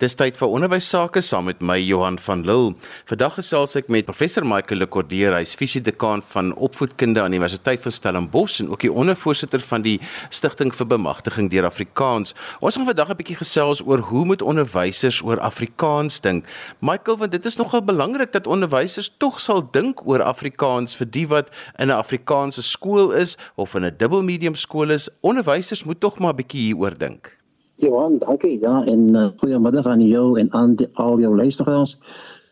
[0.00, 2.70] Dis tyd vir onderwys sake saam met my Johan van Lille.
[3.10, 7.92] Vandag gesels ek met professor Michael Lekordeer, hy's fisiedekaan van opvoedkunde aan die Universiteit van
[7.92, 9.98] Stellenbosch en ook die ondervoorsitter van die
[10.32, 12.32] Stichting vir Bemagtiging deur Afrikaans.
[12.64, 16.48] Ons gaan vandag 'n bietjie gesels oor hoe moet onderwysers oor Afrikaans dink.
[16.80, 21.28] Michael, want dit is nogal belangrik dat onderwysers tog sal dink oor Afrikaans vir die
[21.28, 25.10] wat in 'n Afrikaanse skool is of in 'n dubbelmedium skool is.
[25.20, 27.39] Onderwysers moet tog maar 'n bietjie hieroor dink.
[27.80, 28.58] Johan, dankie.
[28.60, 31.96] Ja, en uh, goeiemiddag aan jou en aan die, al jou luisteraars.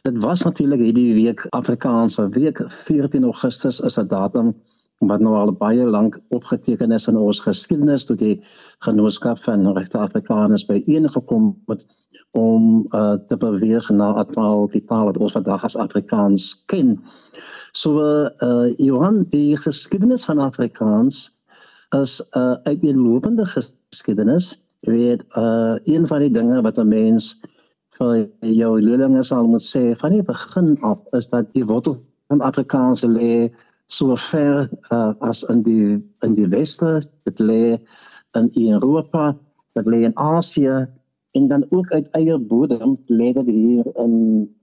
[0.03, 4.55] Dit was natuurlik hierdie week Afrikaanse week 14 Augustus is 'n datum
[4.99, 8.41] wat nou al baie lank opgeteken is in ons geskiedenis toe die
[8.79, 11.85] genootskap van regte Afrikaners byeengekom het
[12.31, 17.05] om uh, te beweeg na 'n taal die taal wat ons vandag as Afrikaans ken.
[17.73, 21.37] So uh, Johan, die geskiedenis van Afrikaans
[22.01, 24.57] is uh, uiteenlopende geskiedenis
[24.87, 27.41] Jy weet, uh een van die dinge wat 'n mens
[27.99, 31.97] vir jou leerlinge sal moet sê van die begin af is dat die wortel
[32.29, 33.51] van Afrikaans lê
[33.89, 37.79] so ver uh, as in die in die weste, dit lê
[38.37, 39.37] in Europa,
[39.75, 40.87] dit lê in Asië
[41.33, 44.15] en dan ook uit eie bodem lê dit hier in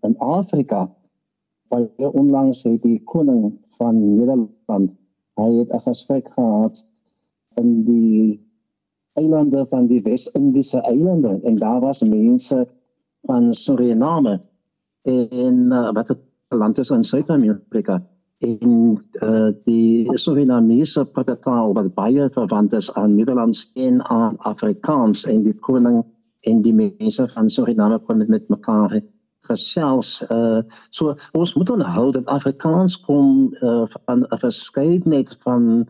[0.02, 0.88] in Afrika.
[1.70, 4.94] Waar onlangs het die koning van Nederland
[5.36, 6.86] hy het 'n gesprek gehad
[7.56, 8.45] in die
[9.20, 12.66] eilande van die Wes-Indiese eilande en daar was mense
[13.26, 14.40] van Suriname
[15.04, 18.02] en uh, wat 'n land is in Suid-Amerika
[18.38, 21.08] en uh, die Surinamese
[21.42, 26.04] taal wat baie verwant is aan Nederlands en aan Afrikaans en die koning
[26.42, 29.02] en die mense van Suriname kon met, met mekaar
[29.46, 35.88] gesels uh, so ons moet onthou dat Afrikaans kom uh, van 'n verskeidenheid van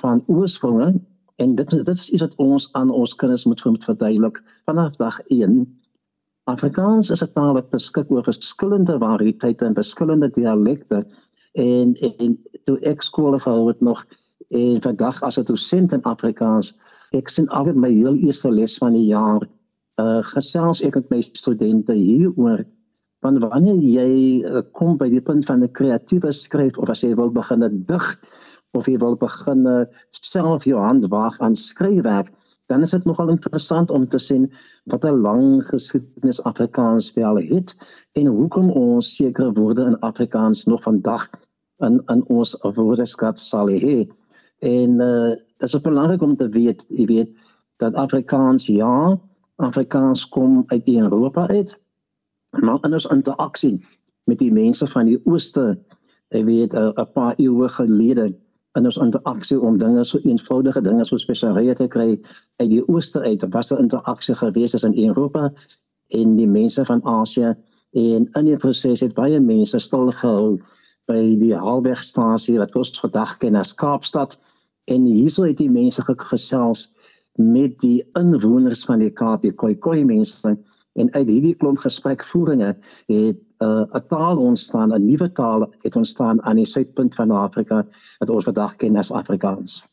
[0.00, 0.94] van oorspronge
[1.36, 5.20] En dit dit is iets wat ons aan ons kinders moet moet verduidelik vanaf dag
[5.20, 5.80] 1.
[6.44, 11.06] Afrikaans is 'n taal wat beskik oor verskillende variëteite en verskillende dialekte
[11.52, 14.04] en en toe ek skool gehou het nog
[14.48, 16.74] en vandag as 'n dosent in Afrikaans
[17.12, 19.42] ek sien altyd my heel eerste les van die jaar
[20.00, 22.64] uh gesels ek met my studente hieroor
[23.24, 27.14] van wanneer jy uh, kom by die punt van 'n kreatiewe skryf of as jy
[27.14, 28.06] wil begin dig
[28.76, 29.64] of jy wil begin
[30.10, 32.32] self jou hand waag aan skryfwerk,
[32.66, 34.50] dan is dit nogal interessant om te sien
[34.84, 37.76] wat 'n lang geskiedenis Afrikaans wel het
[38.12, 41.30] en hoekom ons sekere woorde in Afrikaans nog vandag
[41.78, 44.08] in in ons woordeskat sal hê.
[44.58, 47.30] En uh dit is belangrik om te weet, jy weet
[47.76, 49.18] dat Afrikaans ja,
[49.56, 51.76] Afrikaans kom uit Europa uit.
[52.50, 53.80] Maar in ons interaksie
[54.24, 55.78] met die mense van die ooste,
[56.28, 58.34] jy weet eh, 'n paar eeue gelede
[58.76, 62.08] in ons interaksie om dinge so eenvoudige dinge so spesiale te kry
[62.60, 65.50] uit die ooste uit was daar interaksie gewees is in Europa
[66.14, 67.54] en die mense van Asië
[67.96, 70.58] en in die proses het baie mense stil gehou
[71.10, 74.36] by die halwegstasie wat ons vandag ken as Kaapstad.
[74.90, 76.88] En hierso het die mense gesels
[77.36, 80.56] met die inwoners van die Kaap die Khoikhoi mense
[80.96, 82.76] en uit hierdie klomp gesprekvoeringe
[83.06, 87.30] het uh, 'n uh, taal ontstaan, 'n nuwe taal het ontstaan aan die suidpunt van
[87.30, 87.84] Afrika
[88.18, 89.84] wat ons vandag ken as Afrikaans.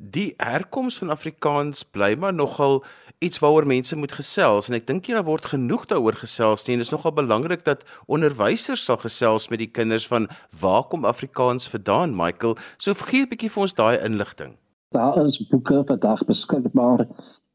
[0.00, 2.84] Die herkoms van Afrikaans bly maar nogal
[3.18, 6.72] iets waaroor mense moet gesels en ek dink jy daar word genoeg daaroor gesels nie
[6.72, 10.28] en dit is nogal belangrik dat onderwysers sal gesels met die kinders van
[10.60, 12.56] waar kom Afrikaans vandaan Michael?
[12.78, 14.56] So gee 'n bietjie vir ons daai inligting.
[14.96, 17.06] Daar is boeke vandag beskikbaar.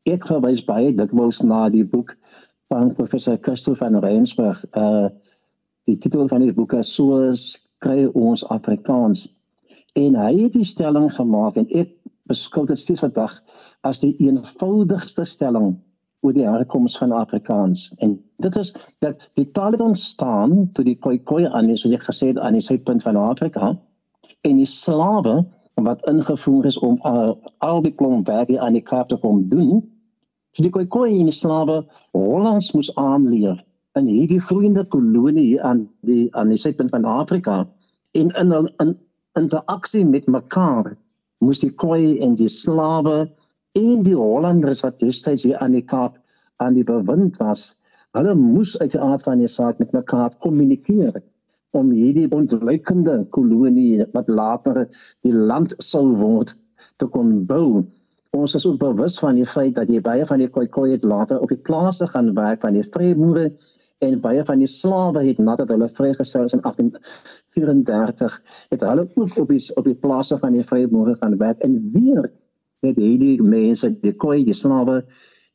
[0.06, 2.14] Ek verwys baie dikwels na die boek
[2.68, 4.66] van professor Christo van Rensburg.
[4.72, 5.08] Uh
[5.86, 7.42] die titel van die boek is soos
[7.86, 9.28] kry ons Afrikaans?
[9.94, 11.92] En hy het die stelling gemaak en ek
[12.26, 13.36] beskou dit steeds vandag
[13.86, 15.76] as die eenvoudigste stelling
[16.26, 17.92] oor die herkoms van Afrikaans.
[18.02, 18.74] En dit is
[19.06, 22.66] dat die taal het ontstaan toe die Khoikhoi aan soos ek gesê het aan die
[22.66, 23.76] suidpunt van Afrika
[24.42, 25.44] en die slawe
[25.86, 29.44] wat ingevoer is om uh, al die klomp werk hier aan die Kaap te kom
[29.52, 29.84] doen
[30.56, 31.82] So die Khoikhoi en die slawe
[32.16, 33.58] Hollands moes aanleer
[34.00, 37.58] in hierdie groeiende kolonie aan die aan die suidpunt van Afrika.
[38.16, 38.94] En in in, in
[39.35, 40.94] interaksie met mekaar
[41.44, 43.26] moes die Khoi en die slawe
[43.76, 46.16] en die Hollanders wat destyds hier aan die Kaap
[46.64, 47.66] aan die bewind was,
[48.16, 51.20] hulle moes uit die aard van die saak met mekaar kommunikeer
[51.76, 54.85] om hierdie ontleikende kolonie wat later
[55.28, 56.56] die land sou word
[56.96, 57.84] te kon bou
[58.35, 61.40] ons is ook bewus van die feit dat jy baie van die Khoikhoi het later
[61.40, 63.49] op die plase gaan werk van die vryboere
[64.03, 68.40] en baie van die slawe het nadat hulle vrygestel is in 1834
[68.73, 71.61] het hulle ook op die op die plase van die vryboere gaan werk.
[71.64, 72.28] En weer
[72.85, 75.02] het hierdie mense die Khoi die slawe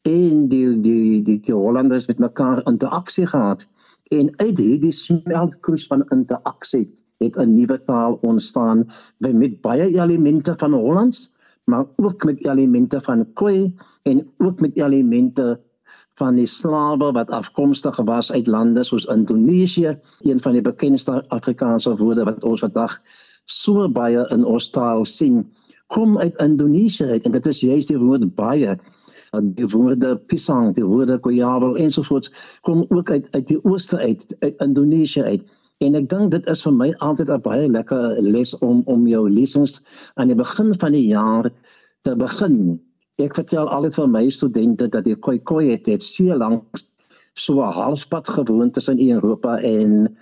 [0.08, 3.66] en die die die die Hollanders met mekaar interaksie gehad.
[4.10, 6.88] En uit hierdie smeltkroes van interaksie
[7.20, 8.88] het 'n nuwe taal ontstaan
[9.18, 11.28] met baie elemente van Hollands
[11.70, 15.60] maar ook met elemente van Khoi en ook met elemente
[16.20, 19.96] van die slawe wat afkomstig was uit lande soos Indonesië,
[20.26, 22.98] een van die bekendste Afrikaanse woorde wat ons vandag
[23.44, 25.44] so baie in ons taal sien,
[25.86, 28.76] kom uit Indonesië uit en dit is juist die woord baie
[29.54, 32.32] die woorde pisang, die woorde koyabel ensovoorts
[32.66, 35.42] kom ook uit uit die ooste uit, uit Indonesië uit.
[35.80, 39.22] En ek dink dit is vir my altyd 'n baie lekker les om om jou
[39.32, 39.78] lesings
[40.20, 41.46] aan die begin van die jaar
[42.04, 42.56] te begin.
[43.16, 46.82] Ek vertel altyd vir my studente dat die koi koi het dit so lank
[47.34, 50.16] so 'n halfpad gewoon tussen Europa en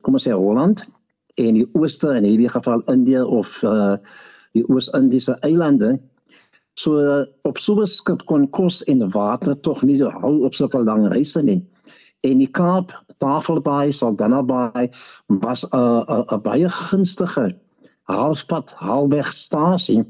[0.00, 0.88] kom ons sê Holland
[1.36, 3.96] en die ooste in hierdie geval Indië of uh,
[4.56, 6.00] die Oos-Indiese eilande.
[6.74, 10.54] So uh, op so 'n skip kon kos en water tog nie so hou op
[10.54, 11.60] sulke lang reise nie
[12.22, 12.92] en die Kaap
[13.22, 14.88] Tafelbaai Saldanhabaai
[15.42, 15.78] was 'n
[16.16, 17.46] 'n 'n baie gunstige
[18.10, 20.04] halfpad halwegstasie.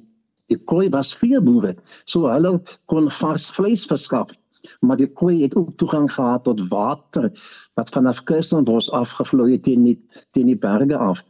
[0.51, 1.75] Die koei was vir boere,
[2.05, 4.33] so hulle kon vars vleis verskaf,
[4.81, 7.31] maar die koei het ook toegang gehad tot water
[7.77, 9.99] wat vanaf Kirstenbosch afgevloei het teen die
[10.33, 11.25] teen die berge af.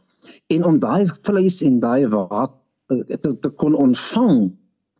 [0.47, 2.59] En om daai vleis en daai water
[3.21, 4.51] te, te kon ontvang,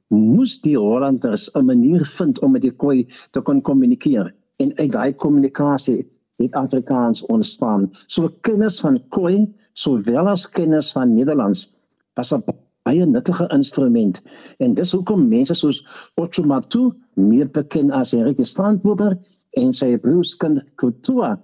[0.08, 4.34] moes die Hollanders 'n manier vind om met die koei te kon kommunikeer
[4.64, 6.02] en uit daai kommunikasie
[6.42, 7.90] het Afrikaans ontstaan.
[8.08, 11.70] So kennis van Khoi sowel as kennis van Nederlands
[12.16, 12.44] was 'n
[12.84, 14.22] baie nuttige instrument
[14.58, 15.80] en dis hoekom mense soos
[16.16, 19.18] Otto Matu meer bekend as Henrique Strandboer
[19.62, 21.40] en sy broerskind Kultua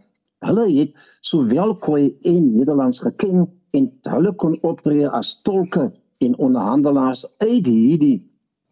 [0.48, 7.25] hulle het sowel Khoi en Nederlands geken en hulle kon optree as tolke en onderhandelaars
[7.38, 8.18] uit hierdie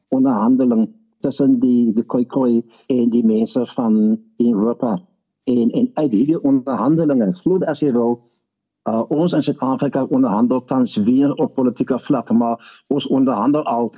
[0.10, 0.88] onderhandeling
[1.20, 4.98] tussen die die Khoikhoi en die mense van Europa
[5.44, 8.18] en en uit hierdie onderhandelinge glo as jy wil
[8.90, 13.94] uh, ons in Suid-Afrika onderhandel tans weer op politieke vlak maar ons onderhandel al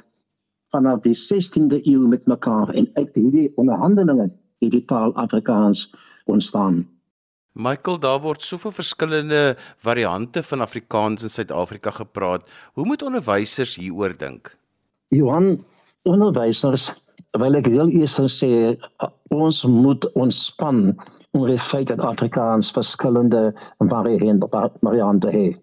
[0.73, 4.29] vanaf die 16de eeu met mekaar en uit hierdie onderhandelinge
[4.59, 5.87] het die taal Afrikaans
[6.25, 6.85] ontstaan
[7.59, 12.45] Michael, daar word soveel verskillende variante van Afrikaans in Suid-Afrika gepraat.
[12.73, 14.53] Hoe moet onderwysers hieroor dink?
[15.07, 15.65] Johan,
[16.07, 16.93] onderwysers
[17.37, 18.77] wil ek wil eers sê
[19.29, 20.95] ons moet ontspan
[21.37, 24.47] oor die feit dat Afrikaans verskillende variante
[24.81, 25.61] variante het.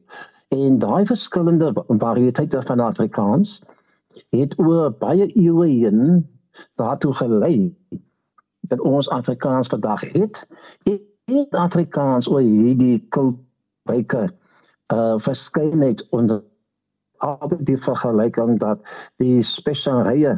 [0.54, 3.62] En daai verskillende variëteite van Afrikaans
[4.30, 6.22] het oor baie eeue heen
[6.78, 7.74] daartoe gelei
[8.70, 10.46] dat ons Afrikaans vandag het.
[11.26, 14.30] En Afrikaans oor hierdie kultuurwyke
[14.94, 16.44] uh verskynheid onder
[17.18, 18.86] albei die vergelyking dat
[19.18, 20.36] die spesialrye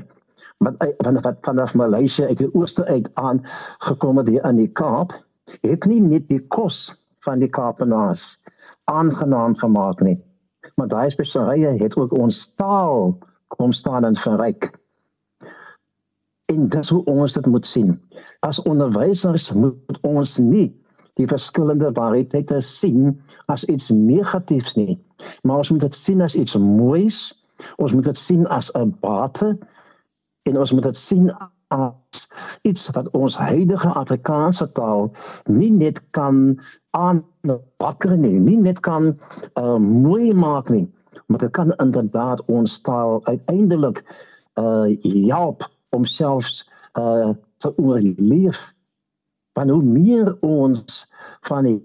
[0.64, 3.40] wat van wat vanaf Maleisië uit die ooste uit aan
[3.78, 5.14] gekom het hier in die Kaap
[5.60, 6.94] het nie net die kos
[7.24, 8.42] van die Kaapenaars
[8.84, 10.18] aangenaam gemaak nie
[10.76, 13.18] maar daai speserye het ook ons taal
[13.48, 14.70] kom staan en verryk.
[16.52, 17.94] En dis hoe ons dit moet sien.
[18.40, 20.68] As onderwysers moet ons nie
[21.18, 23.16] die verskillende variëteite sien
[23.50, 24.94] as iets negatiefs nie
[25.42, 27.18] maar ons moet dit sien as iets moois
[27.82, 29.56] ons moet dit sien as 'n bate
[30.48, 31.30] en ons moet dit sien
[31.74, 32.22] as
[32.62, 35.10] iets wat ons huidige Afrikaanse taal
[35.46, 36.58] nie net kan
[36.96, 40.86] aanbakker nie, nie net kan uh, mooi maak nie,
[41.26, 44.02] maar dit kan inderdaad ons taal uiteindelik
[44.58, 44.88] uh
[45.28, 46.64] help om selfs
[46.98, 48.72] uh te oorleef.
[49.58, 51.06] Want hoe meer ons
[51.46, 51.78] van die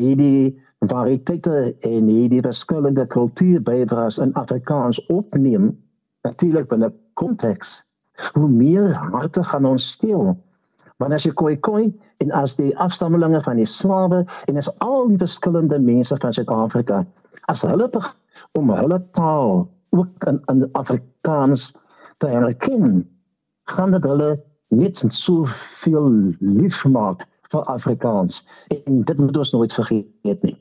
[0.00, 0.52] hierdie
[0.88, 5.70] variëteite en hierdie verskillende kultuurbydraes in Afrikaans opneem,
[6.22, 7.83] natuurlik binne konteks
[8.32, 10.34] hoe meer harte gaan ons steel.
[11.02, 11.84] Want as jy koi koi
[12.22, 17.02] en as die afstammelinge van die slawe en as al die verskillende mense van Suid-Afrika
[17.50, 17.90] as hulle
[18.58, 21.74] om hulle taal ook in, in Afrikaans
[22.22, 23.02] te erken,
[23.70, 24.30] gaan dit hulle
[24.74, 28.42] net so veel lief maak vir Afrikaans
[28.74, 30.56] en dit moet ons nooit vergeet nie.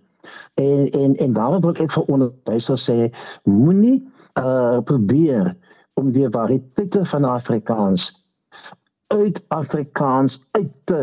[0.62, 3.10] En en en daarom wil ek vir onderwysers sê
[3.43, 4.00] moenie
[4.39, 5.53] uh probeer
[6.00, 8.12] om die variëteite van Afrikaans
[9.13, 11.01] uit Afrikaans uit te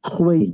[0.00, 0.52] gooi.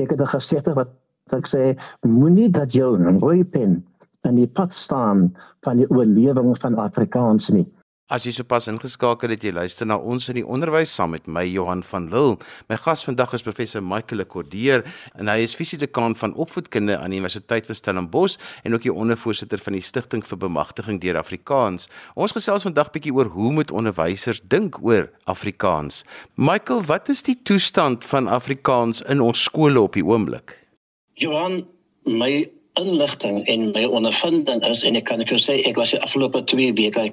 [0.00, 0.92] Ek het gesê wat
[1.34, 1.62] ek sê
[2.06, 3.80] moenie dat jou rooi pen
[4.28, 5.30] in die pad staan
[5.66, 7.66] van die oorlewing van Afrikaans nie.
[8.10, 11.44] As jy sopas ingeskakel het, jy luister na ons in die onderwys saam met my
[11.46, 12.34] Johan van Lille.
[12.68, 14.82] My gas vandag is professor Michael Lekordeer
[15.14, 19.62] en hy is fisiedekaan van opvoedkunde aan die Universiteit van Stellenbosch en ook die ondervoorsitter
[19.62, 21.86] van die Stichting vir Bemagtiging deur Afrikaans.
[22.18, 26.02] Ons gesels vandag bietjie oor hoe moet onderwysers dink oor Afrikaans.
[26.34, 30.58] Michael, wat is die toestand van Afrikaans in ons skole op die oomblik?
[31.22, 31.62] Johan,
[32.10, 32.50] my
[32.80, 36.40] inligting en my ondervinding is en ek kan vir jou sê ek was die afgelope
[36.52, 37.10] 2 weke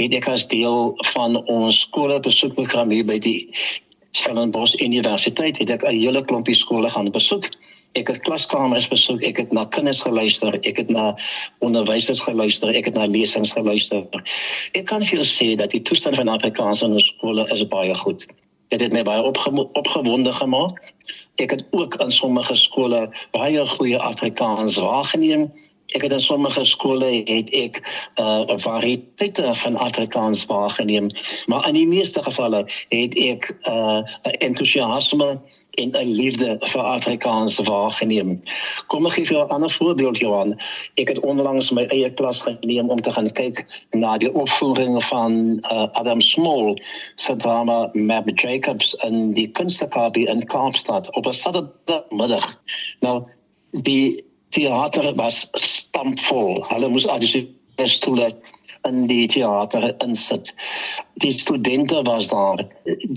[0.00, 3.38] het ek as deel van ons skoolbesoekprogram hier by die
[4.12, 7.48] Stellenbosch Universiteit het ek 'n hele klompie skole gaan besoek.
[7.96, 11.16] Ek het klaskamers besoek, ek het na kinders geluister, ek het na
[11.58, 14.04] onderwysers geluister, ek het na lesings geluister.
[14.72, 17.94] Ek kan vir jou sê dat die toestand van Afrikaans in ons skole is baie
[17.94, 18.26] goed.
[18.72, 19.22] Dit het my baie
[19.72, 20.94] opgewonde gemaak.
[21.36, 25.50] Ek het ook in sommige skole baie goeie Afrikaans waargeneem.
[25.92, 27.82] Ek het in sommige skole het ek
[28.16, 31.10] 'n uh, variëteit van Afrikaans waargeneem,
[31.46, 34.00] maar in die meeste gevalle het ek 'n uh,
[34.40, 35.36] entoesiasme
[35.72, 38.42] en 'n liefde vir Afrikaans waargeneem.
[38.86, 40.58] Kom ek gee vir 'n ander voorbeeld Johan.
[40.94, 45.32] Ek het onlangs my eie klas geneem om te gaan kyk na die opvoering van
[45.72, 46.76] uh, Adam Small
[47.14, 52.60] se drama Map Jacobs in die Kunstakademie in Kaapstad op 'n Saterdagmiddag.
[53.00, 53.22] Nou
[53.70, 56.64] die teater was stampvol.
[56.68, 58.36] Hulle moes al die stoele
[58.88, 60.54] in die teater insit.
[61.22, 62.64] Die studente was daar,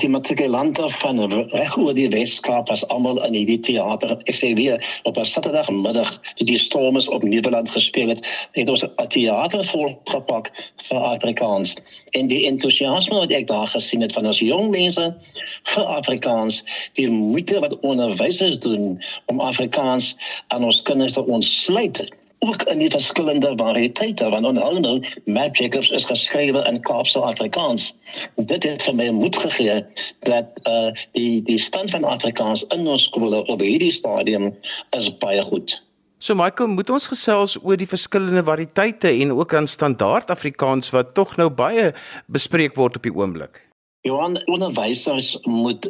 [0.02, 4.14] die matrikulante van reg oor die Weskaap was almal in hierdie teater.
[4.30, 8.84] Ek sê weer, op 'n Saterdagmiddag toe die Stormers op Nieuweland gespeel het, het ons
[8.84, 10.52] 'n teater vol gepak
[10.84, 11.76] vir Afrikaans.
[12.12, 15.16] En die entoesiasme wat ek daar gesien het van ons jong mense
[15.64, 20.16] vir Afrikaans, die moeite wat onderwysers doen om Afrikaans
[20.48, 25.90] aan ons kinders te ontsluit ook in die verskillende variëteite want onthou nou Map Jacobs
[25.90, 27.94] is geskrywe in Kaapse Afrikaans.
[28.36, 29.82] Dit het vir my moed gegee
[30.28, 34.54] dat uh die die stand van Afrikaans in ons skole op hierdie stadium
[34.98, 35.82] is baie goed.
[36.18, 41.14] So Michael, moet ons gesels oor die verskillende variëteite en ook aan standaard Afrikaans wat
[41.14, 41.92] tog nou baie
[42.26, 43.62] bespreek word op die oomblik.
[44.06, 45.90] Johan, onderwysers moet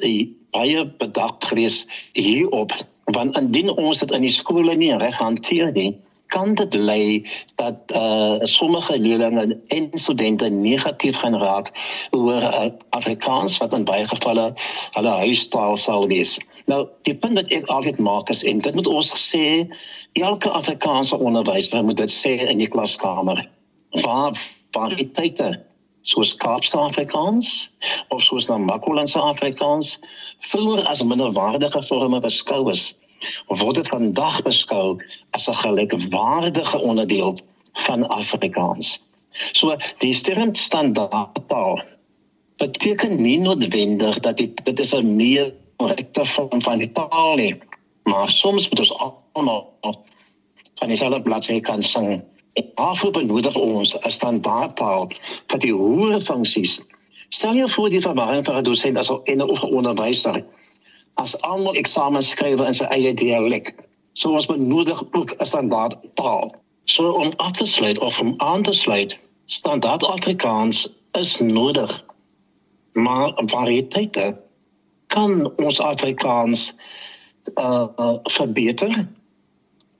[0.55, 1.83] baie bedag wees
[2.13, 2.73] hierop
[3.13, 5.91] want indien ons dit in die skole nie reg hanteer nie,
[6.27, 11.71] kan dit lei dat uh sommige leerders en studente negatief gaan raak
[12.11, 14.53] oor uh, Afrikaans wat in baie gevalle
[14.91, 16.37] hulle huistaal sal wees.
[16.65, 19.67] Nou, die punt wat ek altyd maak is en dit moet ons sê
[20.13, 23.39] elke Afrikaanse onderwyser moet dit sê in die klaskamer.
[24.01, 24.33] Waar
[24.75, 25.53] variëteite
[26.05, 27.69] soos Kaapse Afrikaans
[28.13, 29.95] of soos Namakolandse Afrikaans
[30.51, 32.93] vroeër as minderwaardige vorme beskou is
[33.47, 34.97] word dit vandag beskou
[35.31, 37.37] as 'n gelykwaardige onderdeel
[37.73, 38.99] van Afrikaans.
[39.51, 41.81] So die sterrend standaardtaal
[42.57, 47.55] beteken nie noodwendig dat dit dit is 'n meer korrekte vorm van die taal nie,
[48.03, 48.93] maar soms moet ons
[49.33, 49.73] almal
[50.75, 52.23] van dieselfde bladsy kan sing.
[52.75, 55.11] Waarvoor benodig ons 'n standaardtaal
[55.47, 56.81] vir die hoë funksies?
[57.29, 60.45] Stel jou voor die verwarring vir 'n dosent as 'n onderwyser
[61.21, 63.71] as almal eksamens skryf in sy eie dialek.
[64.13, 66.55] So ons benodig ook 'n standaard taal.
[66.85, 72.03] So om af te sluit of om aan te sluit, standaard Afrikaans is nodig.
[72.93, 74.37] Maar variëteite
[75.07, 76.73] kan ons Afrikaans
[77.55, 79.07] uh verbeter.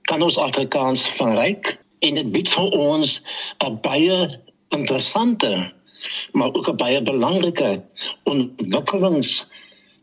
[0.02, 3.22] Kan ons Afrikaans verryk en dit bied vir ons
[3.64, 4.28] 'n baie
[4.68, 5.74] interessante
[6.32, 7.82] maar ook 'n baie belangrike
[8.24, 9.46] ontwikkelings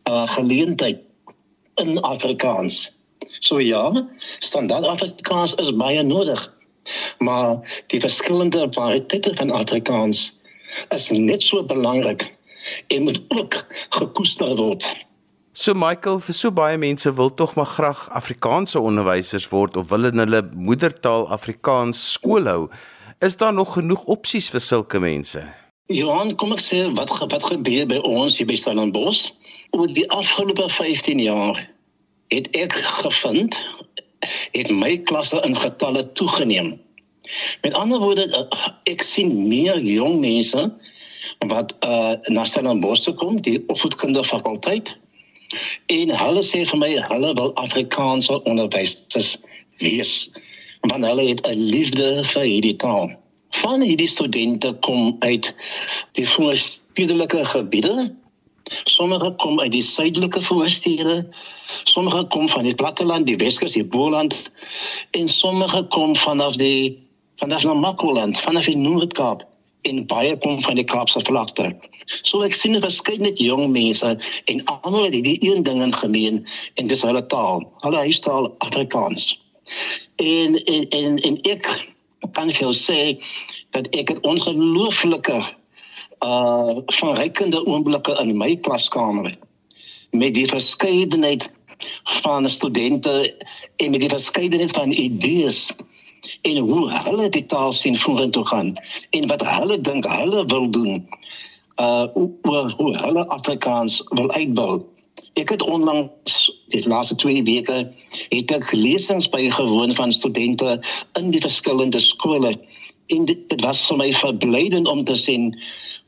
[0.09, 0.99] uh, geleentheid
[1.75, 2.91] in Afrikaans.
[3.39, 4.07] So ja,
[4.39, 6.53] standaard Afrikaans is baie nodig.
[7.17, 10.33] Maar die verskillende variëteite van Afrikaans
[10.89, 12.35] is net so belangrik
[12.87, 14.85] en moet ook gekoester word.
[15.53, 20.09] So Michael, vir so baie mense wil tog maar graag Afrikaanse onderwysers word of wil
[20.09, 22.61] in hulle moedertaal Afrikaans skool hou.
[23.21, 25.43] Is daar nog genoeg opsies vir sulke mense?
[25.91, 29.33] Johan, kom ek sê wat wat gebeur by ons hier by Stellenbosch?
[29.75, 31.57] Oor die afgelope 15 jaar
[32.31, 32.71] het ek
[33.03, 33.57] gevind
[34.55, 36.77] het my klasse in getalle toegeneem.
[37.67, 38.23] Met ander woorde,
[38.87, 40.63] ek sien meer jong mense
[41.51, 44.95] wat uh na Stellenbosch kom, die opvoedkundige fakulteit.
[45.91, 49.35] En hulle sê vir my hulle wil Afrikaanse onderwysers
[49.83, 50.31] wees.
[50.87, 53.11] Want hulle het 'n liefde vir hierdie taal
[53.61, 55.53] van hierdie studente kom uit
[56.17, 58.09] die voorstedelike gebiede.
[58.83, 61.27] Sommige kom uit die suidelike voorstede.
[61.83, 64.51] Sommige kom van die platteland, die Weskus, die Boland
[65.11, 67.01] en sommige kom vanaf die
[67.35, 69.45] vanaf Namakoland, vanaf die Noord-Kaap.
[69.83, 71.71] en baie kom van die Kaapse vlakte.
[72.23, 74.13] So ek sien verskeidenheid jong mense
[74.51, 76.43] en almal het die een ding in gemeen
[76.79, 77.65] en dis hulle taal.
[77.85, 79.33] Hulle huistaal Afrikaans.
[80.23, 81.67] En en en, en ek
[82.31, 82.99] kan vir jou sê
[83.71, 85.39] dat ek 'n ongelooflike
[86.23, 89.35] uh verrykende oomblikke in my klaskamer
[90.11, 91.51] met die verskeidenheid
[92.03, 93.35] van studente
[93.77, 95.71] en met die verskeidenheid van idees
[96.41, 98.73] en hoe hulle die taal sien vorentoe gaan
[99.09, 101.07] en wat hulle dink hulle wil doen
[101.81, 102.05] uh
[102.41, 104.92] oor hoe hulle Afrikaans wil uitbou.
[105.33, 107.77] Ek het onlangs die laaste 2 weke
[108.29, 110.77] het ek lesings bygewoon van studente
[111.19, 112.53] in die verskillende skole
[113.07, 115.51] en dit, dit was vir my verblydend om te sien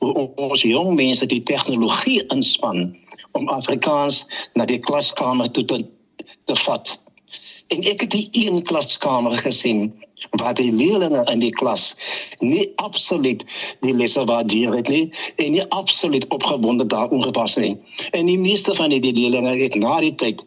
[0.03, 2.93] hoe ons jong mense die tegnologie inspann
[3.35, 5.81] om Afrikaans na die klaskamer toe te,
[6.45, 6.93] te vat.
[7.73, 9.89] En ek het die een klaskamer gesien
[10.29, 11.95] waar die leerlinge in die klas
[12.39, 13.43] nie absoluut
[13.83, 17.75] die lesse waardeer het nie en nie absoluut opgewonde daaroor gepas nie.
[18.11, 20.45] En die meeste van die leerlinge het na die tyd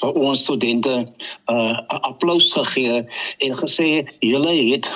[0.00, 1.08] vir ons studente 'n
[1.52, 1.78] uh,
[2.10, 3.04] applous gegee
[3.38, 4.90] en gesê julle het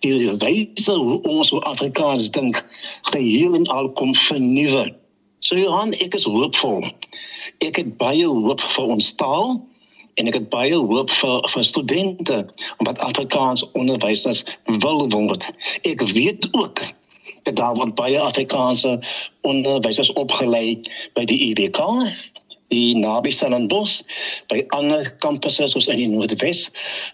[0.00, 2.62] die wyse hoe ons oor Afrikaans dink
[3.10, 4.94] geheel en al kom vernuwe.
[5.38, 6.86] So Johan, ek is hoopvol.
[7.58, 9.60] Ek het baie hoop vir ons taal
[10.16, 12.38] en ek het baie hoop vir vir studente
[12.88, 14.44] wat Afrikaans onderwysers
[14.84, 15.50] wil word.
[15.88, 16.80] Ek weet ook
[17.46, 18.98] dat daar word baie Afrikaanse
[19.46, 20.80] onderwysers opgelei
[21.14, 21.82] by die IBK
[22.72, 24.00] die naby Stellenbosch
[24.50, 26.66] by ander kampusse soos in die Noordwes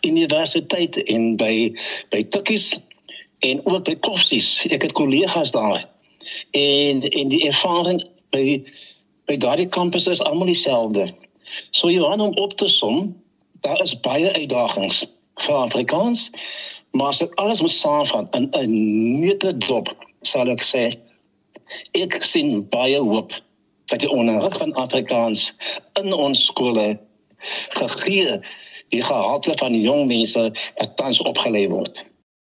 [0.07, 1.73] Universiteit en by
[2.15, 2.71] by Tukkies
[3.43, 4.55] en ook by Koffsies.
[4.71, 5.83] Ek het kollegas daar.
[6.57, 8.01] En en die ervaring
[8.33, 8.63] by
[9.29, 11.11] by daardie kampusse is almal dieselfde.
[11.71, 13.23] So Johan om op te som,
[13.61, 15.05] daar is baie uitdagings
[15.45, 16.31] vir Afrikaans,
[16.93, 19.89] maar as ek alles moet saamvat in 'n nette dop,
[20.23, 20.93] sal ek sê
[21.97, 23.33] ek sien baie hoop
[23.87, 25.55] dat die onderrig van Afrikaans
[26.01, 27.01] in ons skole
[27.79, 28.41] gegee
[28.93, 32.05] die gehalte van jong mense wat tans opgelei word.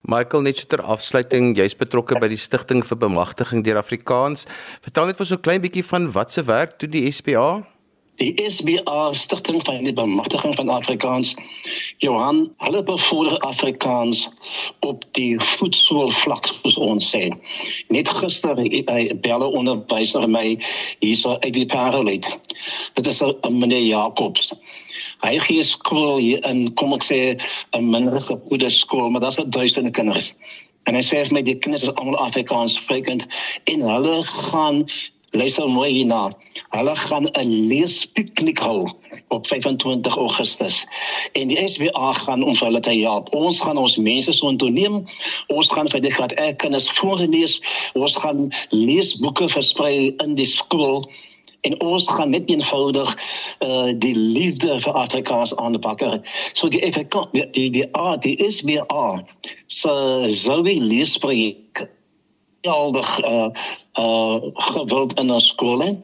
[0.04, 4.44] Michael net ter afsluiting, jy's betrokke by die stigting vir bemagtiging deur Afrikaans.
[4.84, 7.64] Vertel net vir so 'n klein bietjie van wat se werk doen die SPA?
[8.22, 11.36] Die SBA stigting van die bemagtiging van Afrikaans
[11.98, 14.30] Johan, hulle bevorder Afrikaans
[14.80, 17.24] op die voetsool vlak soos ons sê.
[17.90, 20.60] Net gister het belle onderwyser my
[21.00, 22.30] hierso uit die paralit.
[22.94, 24.54] Dit is 'n meneer Jacobs.
[25.26, 27.42] Hy gee skool hier in kom ek sê
[27.74, 30.36] 'n minder gegoede skool, maar daar's duisende kinders.
[30.84, 33.26] En hy sê vir my die kinders is almal Afrikaans sprekend
[33.64, 34.86] en hulle gaan
[35.34, 36.32] luister mooi hierna.
[36.70, 38.90] Hulle gaan 'n leespiknik hou
[39.28, 40.86] op 25 Augustus.
[41.32, 43.34] En die SBA gaan ons hulle te help.
[43.36, 45.06] Ons gaan ons mense so intoneem.
[45.48, 47.62] Ons gaan vir die graad R kinders voorlees.
[47.94, 51.10] Ons gaan leesboeke versprei in die skool
[51.62, 53.18] en ons gaan net eenvoudig
[53.60, 56.04] uh die liefde vir Afrikaans aanpak.
[56.54, 59.24] So die FK die die die, die, die SBA
[59.66, 61.88] so sou wie leesprojek
[62.64, 63.48] geweldig uh
[64.00, 66.02] uh gewild in ons skole.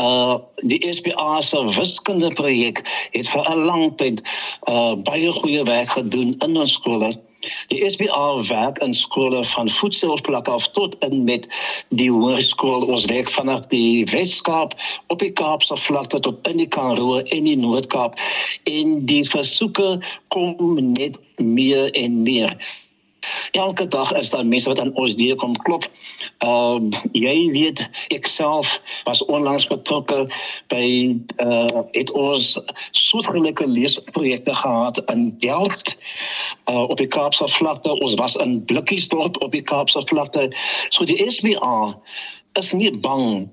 [0.00, 4.22] Uh die SPA se wiskunde projek het vir 'n lang tyd
[4.68, 7.12] uh baie goeie werk gedoen in ons skole.
[7.68, 11.48] Die SPA werk in skole van voedselplek af tot in met
[11.88, 12.86] die hoërskool.
[12.86, 14.74] Ons werk vanaf die Weskaap
[15.06, 18.16] op die Kaapse vlakte tot in die Karoo en die Noord-Kaap
[18.64, 20.56] en die versoeke kom
[20.92, 22.56] net meer en meer.
[23.50, 25.88] Elke dag is daar mense wat aan ons deur kom klop.
[26.38, 30.24] Ehm uh, jy weet ek self was onlangs betrokke
[30.72, 30.86] by
[31.44, 32.58] uh het ons
[32.90, 35.96] soortgelyke leesprojekte gehad in Delft
[36.70, 37.94] uh op die Kaapse vlakte.
[38.00, 40.48] Ons was in Blikkiesdorp op die Kaapse vlakte.
[40.88, 42.00] So die SBA
[42.58, 43.48] is nie bang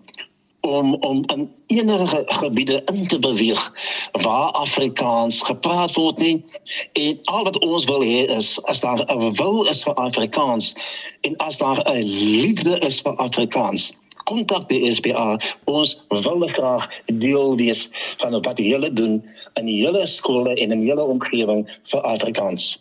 [0.61, 3.71] om om in enige gebiede in te beweeg
[4.11, 6.45] waar Afrikaans gepraat word nie.
[6.93, 10.73] En al wat ons wil hê is as daar 'n wil is vir Afrikaans
[11.21, 13.93] en as daar 'n liefde is vir Afrikaans
[14.23, 19.19] kontak die SPA ons wil graag deel wees van wat hulle doen
[19.59, 22.77] in die hele skole en in die hele omgewing vir Afrikaans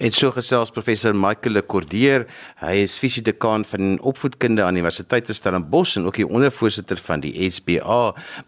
[0.00, 2.22] En so gesels professor Michael Lekordeer,
[2.62, 7.34] hy is fisiedekaan van opvoedkunde aan Universiteit van Stellenbosch en ook die ondervoorsitter van die
[7.50, 7.98] SBA.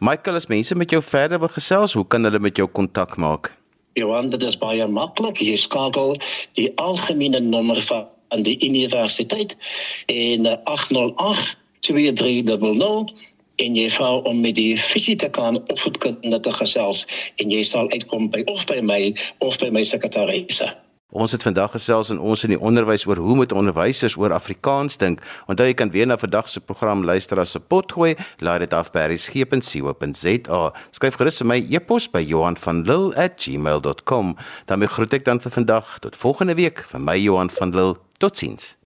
[0.00, 3.50] Michael, as mense met jou verder wil gesels, hoe kan hulle met jou kontak maak?
[4.00, 5.42] Johan, dit is baie maklik.
[5.44, 6.16] Jy skakel
[6.56, 9.52] die algemene nommer van die universiteit
[10.08, 13.12] en 808 2300
[13.60, 17.04] en jy vra om met die fisiedekaan opvoedkunde te gesels
[17.44, 19.12] en jy sal uitkom by of by my
[19.44, 20.70] of by my sekretaresse.
[21.12, 24.96] Ons het vandag gesels in ons in die onderwys oor hoe moet onderwysers oor Afrikaans
[24.96, 25.20] dink.
[25.46, 28.16] Onthou jy kan weer na vandag se program luister as 'n potgooi.
[28.40, 30.72] Laai dit af by resgep.co.za.
[30.90, 34.36] Skryf gerus vir my e-pos by Johan van Lille@gmail.com.
[34.66, 37.96] Dan groet ek dan vir vandag tot volgende week vir my Johan van Lille.
[38.18, 38.81] Totsiens.